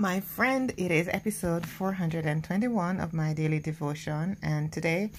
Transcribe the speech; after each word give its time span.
My 0.00 0.20
friend, 0.20 0.72
it 0.76 0.92
is 0.92 1.08
episode 1.08 1.66
421 1.66 3.00
of 3.00 3.12
my 3.12 3.32
daily 3.32 3.58
devotion, 3.58 4.36
and 4.40 4.72
today 4.72 5.10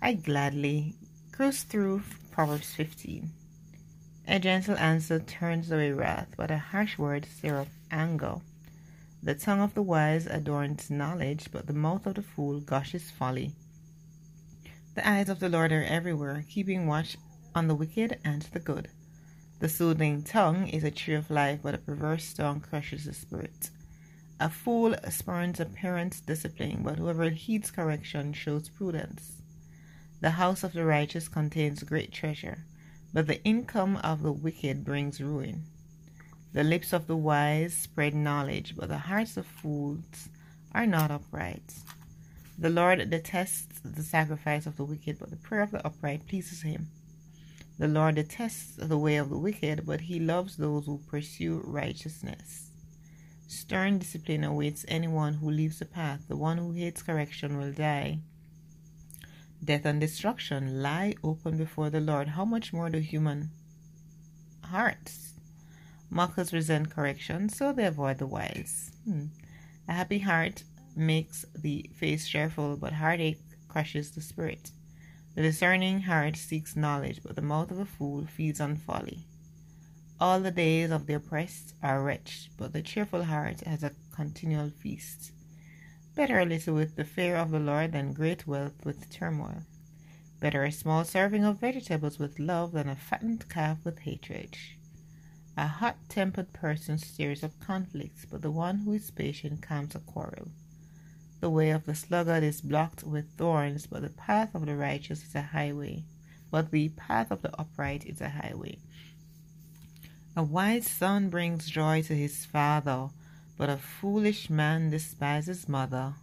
I 0.00 0.12
gladly 0.12 0.94
cruise 1.32 1.64
through 1.64 2.02
Proverbs 2.30 2.72
15. 2.74 3.28
A 4.28 4.38
gentle 4.38 4.76
answer 4.78 5.18
turns 5.18 5.72
away 5.72 5.90
wrath, 5.90 6.28
but 6.36 6.52
a 6.52 6.58
harsh 6.58 6.96
word 6.96 7.26
stirs 7.26 7.62
up 7.62 7.68
anger. 7.90 8.36
The 9.20 9.34
tongue 9.34 9.62
of 9.62 9.74
the 9.74 9.82
wise 9.82 10.26
adorns 10.26 10.90
knowledge, 10.90 11.48
but 11.50 11.66
the 11.66 11.72
mouth 11.72 12.06
of 12.06 12.14
the 12.14 12.22
fool 12.22 12.60
gushes 12.60 13.10
folly. 13.10 13.50
The 14.94 15.08
eyes 15.08 15.28
of 15.28 15.40
the 15.40 15.48
Lord 15.48 15.72
are 15.72 15.82
everywhere, 15.82 16.44
keeping 16.48 16.86
watch 16.86 17.16
on 17.52 17.66
the 17.66 17.74
wicked 17.74 18.20
and 18.24 18.42
the 18.42 18.60
good. 18.60 18.90
The 19.58 19.68
soothing 19.68 20.22
tongue 20.22 20.68
is 20.68 20.84
a 20.84 20.92
tree 20.92 21.14
of 21.14 21.32
life, 21.32 21.58
but 21.64 21.74
a 21.74 21.78
perverse 21.78 22.32
tongue 22.32 22.60
crushes 22.60 23.06
the 23.06 23.12
spirit. 23.12 23.70
A 24.42 24.48
fool 24.48 24.94
spurns 25.10 25.60
a 25.60 25.66
parent's 25.66 26.18
discipline, 26.22 26.80
but 26.82 26.96
whoever 26.96 27.28
heeds 27.28 27.70
correction 27.70 28.32
shows 28.32 28.70
prudence. 28.70 29.42
The 30.22 30.30
house 30.30 30.64
of 30.64 30.72
the 30.72 30.86
righteous 30.86 31.28
contains 31.28 31.82
great 31.82 32.10
treasure, 32.10 32.64
but 33.12 33.26
the 33.26 33.44
income 33.44 33.98
of 33.98 34.22
the 34.22 34.32
wicked 34.32 34.82
brings 34.82 35.20
ruin. 35.20 35.64
The 36.54 36.64
lips 36.64 36.94
of 36.94 37.06
the 37.06 37.18
wise 37.18 37.74
spread 37.74 38.14
knowledge, 38.14 38.76
but 38.76 38.88
the 38.88 38.96
hearts 38.96 39.36
of 39.36 39.44
fools 39.44 40.30
are 40.72 40.86
not 40.86 41.10
upright. 41.10 41.74
The 42.58 42.70
Lord 42.70 43.10
detests 43.10 43.80
the 43.84 44.02
sacrifice 44.02 44.64
of 44.64 44.78
the 44.78 44.86
wicked, 44.86 45.18
but 45.18 45.28
the 45.28 45.36
prayer 45.36 45.60
of 45.60 45.70
the 45.70 45.86
upright 45.86 46.26
pleases 46.26 46.62
him. 46.62 46.88
The 47.78 47.88
Lord 47.88 48.14
detests 48.14 48.76
the 48.76 48.96
way 48.96 49.16
of 49.16 49.28
the 49.28 49.38
wicked, 49.38 49.84
but 49.84 50.00
he 50.00 50.18
loves 50.18 50.56
those 50.56 50.86
who 50.86 51.02
pursue 51.10 51.60
righteousness. 51.62 52.69
Stern 53.50 53.98
discipline 53.98 54.44
awaits 54.44 54.84
anyone 54.86 55.34
who 55.34 55.50
leaves 55.50 55.80
the 55.80 55.84
path. 55.84 56.20
The 56.28 56.36
one 56.36 56.58
who 56.58 56.70
hates 56.70 57.02
correction 57.02 57.58
will 57.58 57.72
die. 57.72 58.20
Death 59.62 59.84
and 59.84 60.00
destruction 60.00 60.84
lie 60.84 61.16
open 61.24 61.56
before 61.56 61.90
the 61.90 61.98
Lord. 61.98 62.28
How 62.28 62.44
much 62.44 62.72
more 62.72 62.88
do 62.88 62.98
human 62.98 63.50
hearts? 64.62 65.32
Mockers 66.08 66.52
resent 66.52 66.90
correction, 66.90 67.48
so 67.48 67.72
they 67.72 67.86
avoid 67.86 68.18
the 68.18 68.26
wise. 68.28 68.92
Hmm. 69.04 69.24
A 69.88 69.94
happy 69.94 70.20
heart 70.20 70.62
makes 70.94 71.44
the 71.52 71.90
face 71.92 72.28
cheerful, 72.28 72.76
but 72.76 72.92
heartache 72.92 73.40
crushes 73.66 74.12
the 74.12 74.20
spirit. 74.20 74.70
The 75.34 75.42
discerning 75.42 76.02
heart 76.02 76.36
seeks 76.36 76.76
knowledge, 76.76 77.20
but 77.24 77.34
the 77.34 77.42
mouth 77.42 77.72
of 77.72 77.80
a 77.80 77.84
fool 77.84 78.26
feeds 78.26 78.60
on 78.60 78.76
folly. 78.76 79.26
All 80.20 80.38
the 80.40 80.50
days 80.50 80.90
of 80.90 81.06
the 81.06 81.14
oppressed 81.14 81.74
are 81.82 82.02
wretched, 82.02 82.50
but 82.58 82.74
the 82.74 82.82
cheerful 82.82 83.24
heart 83.24 83.60
has 83.62 83.82
a 83.82 83.92
continual 84.14 84.68
feast. 84.68 85.32
Better 86.14 86.38
a 86.38 86.44
little 86.44 86.74
with 86.74 86.96
the 86.96 87.06
fear 87.06 87.36
of 87.36 87.50
the 87.50 87.58
Lord 87.58 87.92
than 87.92 88.12
great 88.12 88.46
wealth 88.46 88.84
with 88.84 89.08
turmoil. 89.08 89.62
Better 90.38 90.62
a 90.62 90.72
small 90.72 91.04
serving 91.04 91.42
of 91.44 91.60
vegetables 91.60 92.18
with 92.18 92.38
love 92.38 92.72
than 92.72 92.90
a 92.90 92.96
fattened 92.96 93.48
calf 93.48 93.78
with 93.82 94.00
hatred. 94.00 94.58
A 95.56 95.66
hot 95.66 95.96
tempered 96.10 96.52
person 96.52 96.98
stirs 96.98 97.42
up 97.42 97.58
conflicts, 97.58 98.26
but 98.26 98.42
the 98.42 98.50
one 98.50 98.80
who 98.80 98.92
is 98.92 99.10
patient 99.10 99.62
calms 99.62 99.94
a 99.94 100.00
quarrel. 100.00 100.48
The 101.40 101.48
way 101.48 101.70
of 101.70 101.86
the 101.86 101.94
sluggard 101.94 102.42
is 102.42 102.60
blocked 102.60 103.04
with 103.04 103.38
thorns, 103.38 103.86
but 103.86 104.02
the 104.02 104.10
path 104.10 104.54
of 104.54 104.66
the 104.66 104.76
righteous 104.76 105.24
is 105.24 105.34
a 105.34 105.40
highway. 105.40 106.04
But 106.50 106.70
the 106.70 106.90
path 106.90 107.30
of 107.30 107.40
the 107.40 107.58
upright 107.58 108.04
is 108.04 108.20
a 108.20 108.28
highway. 108.28 108.80
A 110.40 110.42
wise 110.42 110.86
son 110.86 111.28
brings 111.28 111.68
joy 111.68 112.00
to 112.00 112.16
his 112.16 112.46
father, 112.46 113.10
but 113.58 113.68
a 113.68 113.76
foolish 113.76 114.48
man 114.48 114.88
despises 114.88 115.68
mother. 115.68 116.14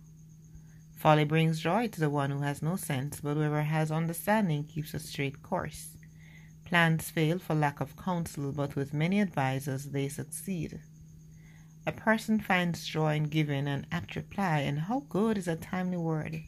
Folly 0.95 1.23
brings 1.23 1.59
joy 1.59 1.88
to 1.89 2.00
the 2.00 2.09
one 2.09 2.31
who 2.31 2.39
has 2.39 2.63
no 2.63 2.78
sense, 2.78 3.22
but 3.22 3.35
whoever 3.35 3.61
has 3.61 3.91
understanding 3.91 4.63
keeps 4.63 4.95
a 4.95 5.00
straight 5.00 5.44
course. 5.44 5.97
Plans 6.66 7.11
fail 7.11 7.38
for 7.38 7.53
lack 7.53 7.79
of 7.79 7.95
counsel, 7.95 8.51
but 8.51 8.75
with 8.75 8.91
many 8.91 9.22
advisers 9.22 9.85
they 9.85 10.09
succeed. 10.09 10.79
A 11.85 11.91
person 11.91 12.39
finds 12.39 12.88
joy 12.88 13.17
in 13.17 13.25
giving 13.25 13.67
an 13.67 13.85
apt 13.91 14.16
reply, 14.16 14.61
and 14.61 14.79
how 14.79 15.01
good 15.09 15.38
is 15.38 15.47
a 15.47 15.55
timely 15.55 15.97
word. 15.97 16.41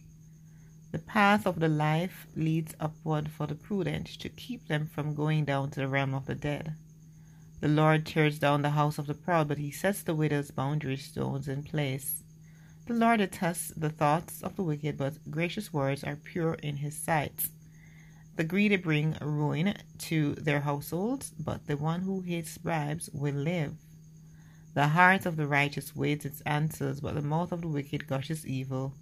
The 0.92 0.98
path 0.98 1.46
of 1.46 1.60
the 1.60 1.70
life 1.70 2.26
leads 2.36 2.74
upward 2.80 3.30
for 3.30 3.46
the 3.46 3.54
prudent 3.54 4.08
to 4.22 4.28
keep 4.28 4.68
them 4.68 4.88
from 4.88 5.14
going 5.14 5.46
down 5.46 5.70
to 5.70 5.82
the 5.82 5.88
realm 5.88 6.16
of 6.16 6.26
the 6.26 6.34
dead. 6.34 6.76
The 7.62 7.68
Lord 7.68 8.06
tears 8.06 8.40
down 8.40 8.62
the 8.62 8.70
house 8.70 8.98
of 8.98 9.08
the 9.08 9.14
proud, 9.14 9.50
but 9.50 9.58
he 9.58 9.70
sets 9.70 10.02
the 10.02 10.16
widow's 10.16 10.50
boundary 10.50 10.96
stones 10.96 11.48
in 11.48 11.64
place. 11.64 12.24
The 12.86 12.94
Lord 12.94 13.20
detests 13.20 13.74
the 13.76 13.90
thoughts 13.90 14.42
of 14.42 14.56
the 14.56 14.64
wicked, 14.64 14.98
but 14.98 15.30
gracious 15.30 15.74
words 15.74 16.04
are 16.04 16.16
pure 16.16 16.54
in 16.54 16.78
his 16.78 16.98
sight. 16.98 17.50
The 18.38 18.46
greedy 18.46 18.78
bring 18.78 19.18
ruin 19.20 19.76
to 19.98 20.36
their 20.36 20.62
households, 20.62 21.32
but 21.38 21.68
the 21.68 21.76
one 21.76 22.02
who 22.04 22.22
hates 22.22 22.58
bribes 22.58 23.10
will 23.12 23.36
live. 23.36 23.76
The 24.74 24.88
heart 24.88 25.26
of 25.26 25.36
the 25.36 25.46
righteous 25.46 25.94
waits 25.94 26.24
its 26.24 26.40
answers, 26.42 27.02
but 27.02 27.16
the 27.16 27.22
mouth 27.22 27.52
of 27.52 27.62
the 27.62 27.68
wicked 27.68 28.08
gushes 28.08 28.48
evil. 28.48 28.94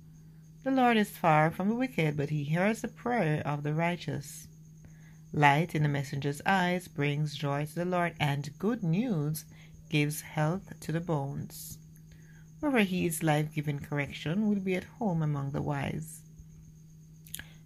The 0.63 0.71
Lord 0.71 0.97
is 0.97 1.11
far 1.11 1.51
from 1.51 1.69
the 1.69 1.75
wicked, 1.75 2.17
but 2.17 2.31
he 2.31 2.43
hears 2.43 2.81
the 2.81 2.87
prayer 2.87 3.45
of 3.45 3.61
the 3.61 3.75
righteous. 3.75 4.47
Light 5.37 5.75
in 5.75 5.83
the 5.83 5.87
messenger's 5.87 6.41
eyes 6.47 6.87
brings 6.87 7.35
joy 7.35 7.67
to 7.67 7.75
the 7.75 7.85
Lord, 7.85 8.15
and 8.19 8.57
good 8.57 8.81
news 8.81 9.45
gives 9.87 10.21
health 10.21 10.73
to 10.79 10.91
the 10.91 10.99
bones. 10.99 11.77
Whoever 12.59 12.79
heeds 12.79 13.21
life 13.21 13.53
giving 13.53 13.77
correction 13.77 14.49
will 14.49 14.59
be 14.59 14.73
at 14.73 14.85
home 14.97 15.21
among 15.21 15.51
the 15.51 15.61
wise. 15.61 16.21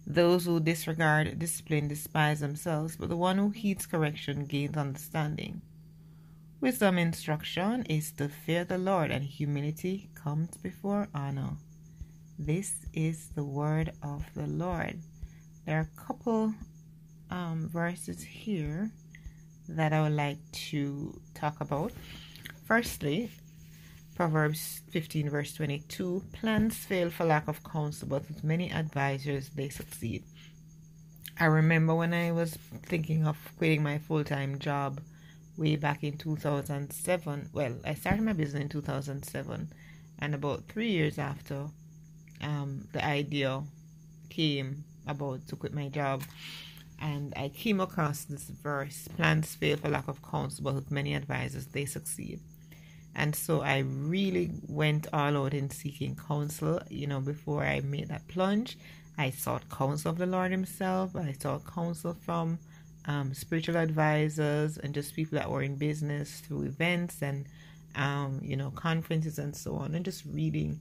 Those 0.06 0.44
who 0.44 0.60
disregard 0.60 1.38
discipline 1.38 1.88
despise 1.88 2.40
themselves, 2.40 2.96
but 2.96 3.08
the 3.08 3.16
one 3.16 3.38
who 3.38 3.48
heeds 3.48 3.86
correction 3.86 4.44
gains 4.44 4.76
understanding. 4.76 5.62
Wisdom 6.60 6.98
instruction 6.98 7.84
is 7.84 8.12
to 8.12 8.28
fear 8.28 8.64
the 8.66 8.76
Lord, 8.76 9.10
and 9.10 9.24
humility 9.24 10.10
comes 10.14 10.58
before 10.58 11.08
honor. 11.14 11.56
This 12.38 12.84
is 12.92 13.28
the 13.28 13.44
word 13.44 13.94
of 14.02 14.26
the 14.34 14.46
Lord. 14.46 15.00
There 15.64 15.78
are 15.78 15.88
a 15.90 15.98
couple 15.98 16.52
um, 17.32 17.68
verses 17.72 18.22
here 18.22 18.90
that 19.66 19.92
I 19.92 20.02
would 20.02 20.12
like 20.12 20.38
to 20.70 21.18
talk 21.34 21.60
about. 21.60 21.92
Firstly, 22.66 23.30
Proverbs 24.14 24.82
15, 24.90 25.30
verse 25.30 25.54
22 25.54 26.24
Plans 26.32 26.76
fail 26.76 27.10
for 27.10 27.24
lack 27.24 27.48
of 27.48 27.64
counsel, 27.64 28.06
but 28.08 28.28
with 28.28 28.44
many 28.44 28.70
advisors 28.70 29.48
they 29.48 29.70
succeed. 29.70 30.24
I 31.40 31.46
remember 31.46 31.94
when 31.94 32.12
I 32.12 32.32
was 32.32 32.58
thinking 32.84 33.26
of 33.26 33.38
quitting 33.56 33.82
my 33.82 33.96
full 33.96 34.24
time 34.24 34.58
job 34.58 35.00
way 35.56 35.76
back 35.76 36.04
in 36.04 36.18
2007. 36.18 37.48
Well, 37.54 37.76
I 37.84 37.94
started 37.94 38.22
my 38.22 38.34
business 38.34 38.62
in 38.62 38.68
2007, 38.68 39.72
and 40.18 40.34
about 40.34 40.64
three 40.68 40.90
years 40.90 41.18
after, 41.18 41.68
um, 42.42 42.86
the 42.92 43.02
idea 43.02 43.62
came 44.28 44.84
about 45.06 45.48
to 45.48 45.56
quit 45.56 45.72
my 45.72 45.88
job 45.88 46.22
and 47.02 47.34
I 47.36 47.48
came 47.48 47.80
across 47.80 48.24
this 48.24 48.44
verse 48.44 49.08
plans 49.16 49.56
fail 49.56 49.76
for 49.76 49.88
lack 49.88 50.06
of 50.06 50.22
counsel, 50.22 50.62
but 50.62 50.74
with 50.74 50.90
many 50.92 51.14
advisors 51.14 51.66
they 51.66 51.84
succeed. 51.84 52.38
And 53.14 53.34
so 53.34 53.60
I 53.60 53.78
really 53.78 54.52
went 54.68 55.08
all 55.12 55.36
out 55.36 55.52
in 55.52 55.68
seeking 55.68 56.16
counsel. 56.16 56.80
You 56.88 57.08
know, 57.08 57.20
before 57.20 57.64
I 57.64 57.80
made 57.80 58.08
that 58.08 58.26
plunge, 58.28 58.78
I 59.18 59.30
sought 59.30 59.68
counsel 59.68 60.12
of 60.12 60.18
the 60.18 60.26
Lord 60.26 60.52
Himself. 60.52 61.14
I 61.16 61.32
sought 61.32 61.66
counsel 61.66 62.14
from 62.14 62.58
um, 63.06 63.34
spiritual 63.34 63.76
advisors 63.76 64.78
and 64.78 64.94
just 64.94 65.14
people 65.14 65.36
that 65.38 65.50
were 65.50 65.62
in 65.62 65.74
business 65.74 66.40
through 66.40 66.62
events 66.62 67.20
and, 67.20 67.46
um, 67.96 68.40
you 68.42 68.56
know, 68.56 68.70
conferences 68.70 69.38
and 69.38 69.54
so 69.54 69.74
on. 69.74 69.94
And 69.94 70.04
just 70.04 70.24
reading, 70.24 70.78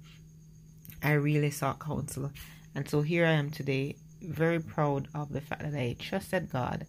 I 1.04 1.14
really 1.14 1.52
sought 1.52 1.80
counsel. 1.80 2.32
And 2.76 2.88
so 2.88 3.02
here 3.02 3.26
I 3.26 3.32
am 3.32 3.50
today 3.50 3.96
very 4.22 4.60
proud 4.60 5.08
of 5.14 5.32
the 5.34 5.42
fact 5.42 5.64
that 5.64 5.76
I 5.76 5.96
trusted 6.00 6.52
God. 6.52 6.88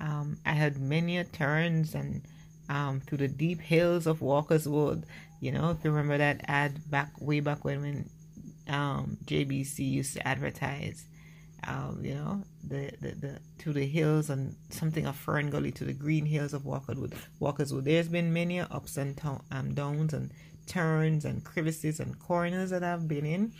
Um, 0.00 0.38
I 0.44 0.52
had 0.52 0.78
many 0.80 1.22
turns 1.24 1.94
and 1.94 2.22
um, 2.68 3.00
through 3.00 3.18
the 3.18 3.28
deep 3.28 3.60
hills 3.60 4.06
of 4.06 4.20
Walkerswood. 4.20 5.04
You 5.40 5.52
know, 5.52 5.70
if 5.70 5.84
you 5.84 5.90
remember 5.90 6.18
that 6.18 6.42
ad 6.48 6.90
back 6.90 7.12
way 7.20 7.40
back 7.40 7.64
when 7.64 7.80
when 7.82 8.10
um, 8.68 9.18
JBC 9.26 9.78
used 9.80 10.14
to 10.14 10.26
advertise. 10.26 11.06
um, 11.66 12.00
you 12.04 12.14
know, 12.14 12.42
the, 12.64 12.90
the, 13.00 13.10
the 13.12 13.38
to 13.58 13.72
the 13.72 13.86
hills 13.86 14.30
and 14.30 14.56
something 14.70 15.06
of 15.06 15.16
Fern 15.16 15.50
Gully 15.50 15.70
to 15.72 15.84
the 15.84 15.92
green 15.92 16.26
hills 16.26 16.54
of 16.54 16.62
Walkerwood. 16.62 17.14
Walkerswood. 17.40 17.84
There's 17.84 18.08
been 18.08 18.32
many 18.32 18.60
ups 18.60 18.96
and 18.96 19.20
um, 19.50 19.74
downs 19.74 20.12
and 20.12 20.32
turns 20.66 21.24
and 21.24 21.44
crevices 21.44 22.00
and 22.00 22.18
corners 22.18 22.70
that 22.70 22.82
I've 22.82 23.06
been 23.08 23.26
in 23.26 23.52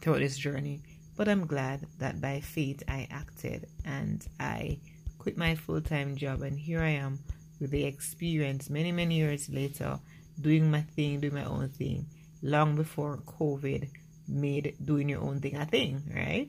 throughout 0.00 0.20
this 0.20 0.38
journey. 0.38 0.82
But 1.18 1.28
I'm 1.28 1.48
glad 1.48 1.84
that 1.98 2.20
by 2.20 2.38
faith 2.38 2.84
I 2.86 3.08
acted 3.10 3.66
and 3.84 4.24
I 4.38 4.78
quit 5.18 5.36
my 5.36 5.56
full 5.56 5.80
time 5.80 6.14
job 6.14 6.42
and 6.42 6.56
here 6.56 6.80
I 6.80 6.90
am 6.90 7.18
with 7.58 7.72
the 7.72 7.84
experience 7.84 8.70
many, 8.70 8.92
many 8.92 9.16
years 9.16 9.48
later 9.50 9.98
doing 10.40 10.70
my 10.70 10.82
thing, 10.82 11.18
doing 11.18 11.34
my 11.34 11.42
own 11.42 11.70
thing, 11.70 12.06
long 12.40 12.76
before 12.76 13.16
COVID 13.26 13.90
made 14.28 14.76
doing 14.84 15.08
your 15.08 15.22
own 15.22 15.40
thing 15.40 15.56
a 15.56 15.66
thing, 15.66 16.04
right? 16.14 16.48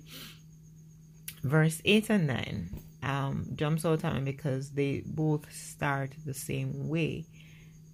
Verse 1.42 1.82
8 1.84 2.12
and 2.12 2.28
9 2.28 2.70
um, 3.02 3.48
jumps 3.56 3.86
out 3.86 4.04
at 4.04 4.14
me 4.14 4.22
because 4.22 4.70
they 4.70 5.02
both 5.04 5.52
start 5.52 6.14
the 6.28 6.36
same 6.36 6.88
way. 6.88 7.26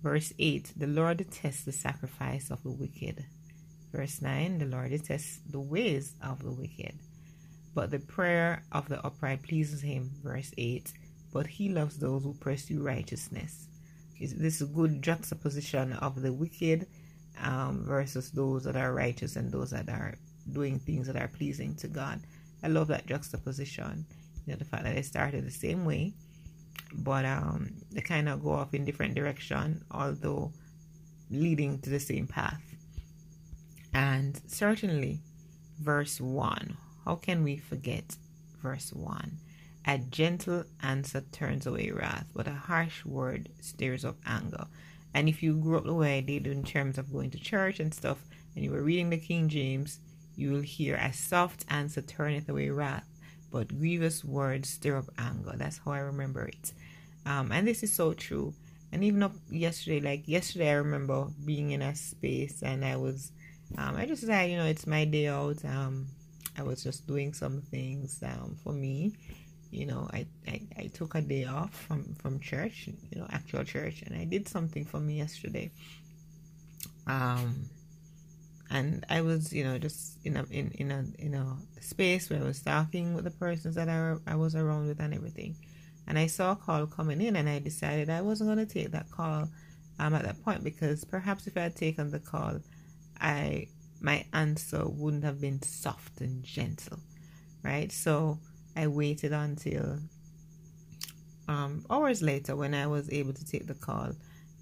Verse 0.04 0.34
8 0.38 0.74
The 0.76 0.88
Lord 0.88 1.20
detests 1.20 1.64
the 1.64 1.72
sacrifice 1.72 2.52
of 2.52 2.62
the 2.64 2.72
wicked. 2.72 3.28
Verse 3.96 4.22
9 4.22 4.58
The 4.58 4.66
Lord 4.66 4.90
detests 4.90 5.40
the 5.50 5.60
ways 5.60 6.16
of 6.22 6.44
the 6.44 6.52
wicked. 6.52 7.00
But 7.74 7.92
the 7.92 8.00
prayer 8.00 8.64
of 8.74 8.90
the 8.90 9.04
upright 9.06 9.44
pleases 9.44 9.82
him. 9.82 10.12
Verse 10.22 10.52
8 10.58 10.92
But 11.32 11.48
he 11.48 11.70
loves 11.70 11.98
those 11.98 12.24
who 12.24 12.34
pursue 12.34 12.84
righteousness. 12.84 13.68
This 14.20 14.56
is 14.56 14.62
a 14.64 14.66
good 14.74 15.02
juxtaposition 15.02 15.94
of 15.94 16.22
the 16.22 16.34
wicked 16.34 16.88
um, 17.42 17.86
versus 17.86 18.32
those 18.32 18.66
that 18.66 18.76
are 18.76 18.94
righteous 18.94 19.38
and 19.38 19.50
those 19.50 19.72
that 19.72 19.88
are 19.88 20.16
doing 20.52 20.80
things 20.80 21.08
that 21.08 21.16
are 21.16 21.30
pleasing 21.30 21.76
to 21.76 21.88
God. 21.88 22.20
I 22.64 22.68
love 22.68 22.88
that 22.88 23.08
juxtaposition. 23.08 24.06
You 24.46 24.54
know, 24.54 24.58
the 24.58 24.66
fact 24.66 24.84
that 24.84 24.96
they 24.96 25.02
started 25.04 25.46
the 25.46 25.52
same 25.52 25.86
way, 25.86 26.14
but 26.94 27.24
um, 27.26 27.72
they 27.92 28.02
kind 28.02 28.28
of 28.28 28.44
go 28.44 28.52
off 28.52 28.74
in 28.74 28.86
different 28.86 29.16
direction, 29.16 29.84
although 29.92 30.52
leading 31.30 31.80
to 31.80 31.90
the 31.90 32.00
same 32.00 32.28
path. 32.28 32.62
And 33.96 34.42
certainly, 34.48 35.22
verse 35.80 36.20
1. 36.20 36.76
How 37.06 37.16
can 37.16 37.44
we 37.44 37.56
forget 37.56 38.18
verse 38.62 38.92
1? 38.92 39.38
A 39.88 39.98
gentle 40.00 40.66
answer 40.84 41.22
turns 41.32 41.66
away 41.66 41.92
wrath, 41.92 42.26
but 42.36 42.46
a 42.46 42.52
harsh 42.52 43.06
word 43.06 43.48
stirs 43.62 44.04
up 44.04 44.18
anger. 44.26 44.66
And 45.14 45.30
if 45.30 45.42
you 45.42 45.56
grew 45.56 45.78
up 45.78 45.86
the 45.86 45.94
way 45.94 46.18
I 46.18 46.22
did 46.22 46.46
in 46.46 46.64
terms 46.66 46.98
of 46.98 47.14
going 47.14 47.32
to 47.32 47.40
church 47.40 47.80
and 47.80 47.94
stuff, 47.94 48.18
and 48.54 48.66
you 48.66 48.72
were 48.72 48.82
reading 48.82 49.12
the 49.12 49.18
King 49.18 49.48
James, 49.48 50.02
you 50.36 50.52
will 50.52 50.62
hear 50.62 50.98
a 50.98 51.14
soft 51.14 51.64
answer 51.70 52.02
turneth 52.02 52.50
away 52.50 52.72
wrath, 52.72 53.08
but 53.50 53.80
grievous 53.80 54.26
words 54.26 54.68
stir 54.68 54.98
up 54.98 55.10
anger. 55.18 55.54
That's 55.56 55.78
how 55.78 55.92
I 55.92 56.00
remember 56.00 56.44
it. 56.44 56.74
Um, 57.26 57.50
and 57.54 57.66
this 57.66 57.82
is 57.82 57.94
so 57.94 58.12
true. 58.12 58.56
And 58.92 59.06
even 59.06 59.24
up 59.24 59.36
yesterday, 59.50 60.02
like 60.02 60.28
yesterday, 60.28 60.72
I 60.72 60.74
remember 60.74 61.28
being 61.46 61.72
in 61.72 61.82
a 61.82 61.96
space 61.96 62.62
and 62.62 62.84
I 62.84 62.98
was, 62.98 63.32
um, 63.78 63.96
I 63.96 64.06
just 64.06 64.26
said, 64.26 64.50
you 64.50 64.58
know, 64.58 64.66
it's 64.66 64.88
my 64.88 65.06
day 65.06 65.28
out. 65.28 65.64
Um, 65.66 66.08
I 66.58 66.64
was 66.64 66.84
just 66.84 67.08
doing 67.08 67.34
some 67.34 67.62
things 67.62 68.24
um, 68.24 68.58
for 68.64 68.74
me. 68.74 69.14
You 69.72 69.88
know 69.88 70.08
I, 70.14 70.26
I 70.48 70.62
i 70.78 70.88
took 70.88 71.16
a 71.16 71.22
day 71.22 71.44
off 71.46 71.76
from 71.76 72.16
from 72.16 72.40
church 72.40 72.88
you 72.88 73.20
know 73.20 73.28
actual 73.30 73.64
church 73.66 74.04
and 74.04 74.16
i 74.16 74.24
did 74.24 74.48
something 74.48 74.86
for 74.86 75.00
me 75.02 75.18
yesterday. 75.18 75.72
Um 77.08 77.70
and 78.72 79.06
i 79.10 79.22
was 79.22 79.52
you 79.54 79.64
know 79.64 79.78
just 79.78 80.18
in 80.26 80.38
a 80.38 80.46
in, 80.50 80.72
in 80.72 80.92
a 80.92 81.06
in 81.20 81.34
a 81.34 81.58
space 81.82 82.30
where 82.30 82.40
i 82.42 82.44
was 82.44 82.62
talking 82.62 83.14
with 83.14 83.26
the 83.26 83.32
persons 83.32 83.76
that 83.76 83.90
i, 83.90 84.16
I 84.26 84.36
was 84.36 84.56
around 84.56 84.88
with 84.88 85.00
and 85.00 85.14
everything. 85.14 85.56
And 86.08 86.18
i 86.18 86.28
saw 86.28 86.54
a 86.54 86.56
call 86.56 86.88
coming 86.88 87.20
in 87.22 87.36
and 87.36 87.50
i 87.50 87.60
decided 87.60 88.10
i 88.10 88.22
wasn't 88.22 88.48
going 88.50 88.66
to 88.66 88.74
take 88.74 88.92
that 88.92 89.12
call 89.12 89.50
um 90.00 90.14
at 90.14 90.24
that 90.24 90.42
point 90.44 90.64
because 90.64 91.04
perhaps 91.04 91.48
if 91.48 91.58
i 91.58 91.62
had 91.62 91.76
taken 91.76 92.12
the 92.12 92.20
call 92.20 92.60
i 93.26 93.68
my 94.02 94.26
answer 94.34 94.84
wouldn't 94.88 95.24
have 95.24 95.42
been 95.42 95.62
soft 95.62 96.22
and 96.22 96.44
gentle 96.44 97.00
right 97.64 97.92
so 97.92 98.40
I 98.76 98.88
waited 98.88 99.32
until 99.32 100.00
um, 101.48 101.86
hours 101.90 102.22
later 102.22 102.56
when 102.56 102.74
I 102.74 102.88
was 102.88 103.10
able 103.12 103.34
to 103.34 103.46
take 103.46 103.68
the 103.68 103.74
call 103.74 104.12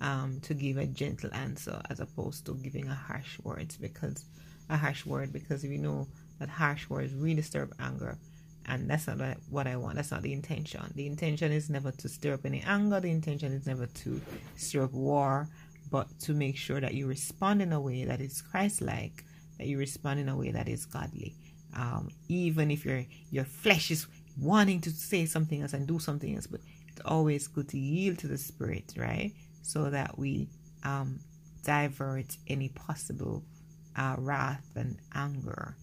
um, 0.01 0.39
to 0.41 0.53
give 0.53 0.77
a 0.77 0.85
gentle 0.85 1.33
answer 1.33 1.81
as 1.89 1.99
opposed 1.99 2.45
to 2.45 2.55
giving 2.55 2.87
a 2.87 2.93
harsh 2.93 3.39
words 3.43 3.77
because 3.77 4.25
a 4.69 4.77
harsh 4.77 5.05
word 5.05 5.33
because 5.33 5.63
we 5.63 5.77
know 5.77 6.07
that 6.39 6.49
harsh 6.49 6.89
words 6.89 7.13
really 7.15 7.41
stir 7.41 7.63
up 7.63 7.73
anger 7.79 8.17
and 8.65 8.89
that's 8.89 9.07
not 9.07 9.19
what 9.49 9.67
I 9.67 9.75
want. 9.75 9.95
That's 9.95 10.11
not 10.11 10.21
the 10.21 10.31
intention. 10.31 10.81
The 10.95 11.05
intention 11.05 11.51
is 11.51 11.69
never 11.69 11.91
to 11.91 12.07
stir 12.07 12.35
up 12.35 12.45
any 12.45 12.61
anger. 12.61 13.01
The 13.01 13.11
intention 13.11 13.51
is 13.51 13.65
never 13.65 13.87
to 13.87 14.21
stir 14.55 14.83
up 14.83 14.93
war, 14.93 15.49
but 15.93 16.19
to 16.21 16.33
make 16.33 16.57
sure 16.57 16.81
that 16.81 16.95
you 16.95 17.05
respond 17.05 17.61
in 17.61 17.71
a 17.71 17.79
way 17.79 18.03
that 18.03 18.19
is 18.19 18.41
Christ-like, 18.41 19.23
that 19.59 19.67
you 19.67 19.77
respond 19.77 20.19
in 20.19 20.27
a 20.27 20.35
way 20.35 20.49
that 20.49 20.67
is 20.67 20.87
godly. 20.87 21.35
Um, 21.75 22.09
even 22.27 22.71
if 22.71 22.83
your 22.83 23.05
your 23.29 23.45
flesh 23.45 23.91
is 23.91 24.07
wanting 24.39 24.81
to 24.81 24.89
say 24.89 25.27
something 25.27 25.61
else 25.61 25.73
and 25.73 25.87
do 25.87 25.99
something 25.99 26.35
else 26.35 26.47
but 26.47 26.61
it's 26.87 27.01
always 27.05 27.47
good 27.47 27.69
to 27.69 27.77
yield 27.77 28.17
to 28.19 28.27
the 28.27 28.39
spirit 28.39 28.95
right? 28.97 29.33
So 29.61 29.91
that 29.91 30.17
we 30.17 30.49
um, 30.83 31.19
divert 31.63 32.37
any 32.47 32.69
possible 32.69 33.43
uh, 33.95 34.15
wrath 34.17 34.65
and 34.75 34.97
anger. 35.13 35.75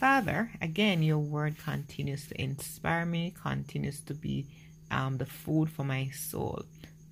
Father 0.00 0.50
again 0.62 1.02
your 1.02 1.18
word 1.18 1.56
continues 1.58 2.26
to 2.28 2.40
inspire 2.40 3.04
me 3.04 3.34
continues 3.42 4.00
to 4.00 4.14
be 4.14 4.46
um, 4.90 5.18
the 5.18 5.26
food 5.26 5.68
for 5.70 5.84
my 5.84 6.08
soul 6.08 6.64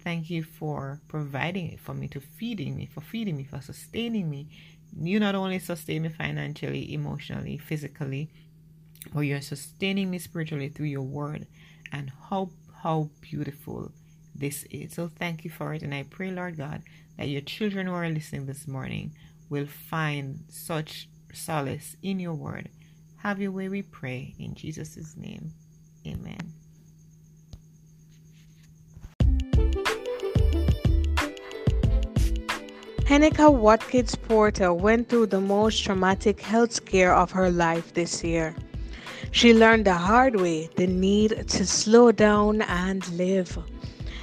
thank 0.03 0.31
you 0.31 0.43
for 0.43 1.01
providing 1.09 1.71
it 1.73 1.81
for 1.81 1.95
me 1.95 2.09
to 2.09 2.21
feeding 2.21 2.77
me 2.77 2.87
for 2.87 3.01
feeding 3.01 3.37
me 3.37 3.45
for 3.45 3.61
sustaining 3.61 4.29
me 4.29 4.49
you 4.99 5.21
not 5.21 5.35
only 5.35 5.59
sustain 5.59 6.03
me 6.03 6.09
financially, 6.09 6.93
emotionally, 6.93 7.59
physically, 7.59 8.31
but 9.13 9.21
you're 9.21 9.41
sustaining 9.41 10.11
me 10.11 10.19
spiritually 10.19 10.69
through 10.69 10.87
your 10.87 11.03
word. 11.03 11.47
And 11.93 12.13
how 12.29 12.51
how 12.83 13.11
beautiful 13.21 13.93
this 14.35 14.65
is. 14.71 14.95
So 14.95 15.11
thank 15.19 15.45
you 15.45 15.51
for 15.51 15.75
it. 15.75 15.83
And 15.83 15.95
I 15.95 16.05
pray, 16.05 16.31
Lord 16.31 16.57
God, 16.57 16.83
that 17.19 17.29
your 17.29 17.43
children 17.43 17.87
who 17.87 17.93
are 17.93 18.09
listening 18.09 18.47
this 18.47 18.67
morning 18.67 19.15
will 19.51 19.67
find 19.67 20.45
such 20.49 21.09
solace 21.33 21.97
in 22.03 22.21
your 22.21 22.35
word. 22.35 22.69
Have 23.19 23.41
your 23.41 23.53
way, 23.53 23.69
we 23.69 23.83
pray. 23.83 24.35
In 24.39 24.55
Jesus' 24.55 25.17
name. 25.17 25.53
Amen. 26.07 26.60
Henika 33.11 33.53
Watkins 33.53 34.15
Porter 34.15 34.73
went 34.73 35.09
through 35.09 35.27
the 35.27 35.41
most 35.41 35.83
traumatic 35.83 36.41
health 36.41 36.71
scare 36.71 37.13
of 37.13 37.33
her 37.33 37.51
life 37.51 37.93
this 37.93 38.23
year. 38.23 38.55
She 39.33 39.53
learned 39.53 39.87
the 39.87 39.95
hard 39.95 40.37
way 40.37 40.71
the 40.77 40.87
need 40.87 41.49
to 41.49 41.67
slow 41.67 42.13
down 42.13 42.63
and 42.63 43.03
live. 43.19 43.59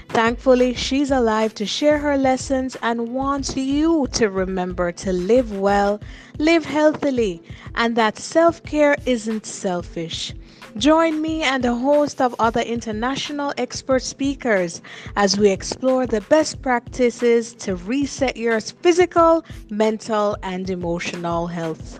Thankfully, 0.10 0.74
she's 0.74 1.12
alive 1.12 1.54
to 1.56 1.66
share 1.66 2.00
her 2.00 2.18
lessons 2.18 2.76
and 2.82 3.14
wants 3.14 3.56
you 3.56 4.08
to 4.14 4.30
remember 4.30 4.92
to 4.92 5.14
live 5.14 5.58
well, 5.58 6.00
live 6.40 6.66
healthily, 6.66 7.42
and 7.76 7.96
that 7.96 8.18
self 8.18 8.64
care 8.64 8.96
isn't 9.06 9.46
selfish. 9.46 10.34
Join 10.78 11.22
me 11.22 11.44
and 11.44 11.66
a 11.66 11.74
host 11.74 12.22
of 12.22 12.36
other 12.40 12.62
international 12.62 13.54
expert 13.58 14.02
speakers 14.02 14.82
as 15.16 15.38
we 15.38 15.50
explore 15.50 16.06
the 16.06 16.22
best 16.22 16.62
practices 16.62 17.54
to 17.56 17.76
reset 17.76 18.38
your 18.38 18.60
physical, 18.62 19.44
mental, 19.70 20.38
and 20.44 20.70
emotional 20.70 21.48
health. 21.48 22.00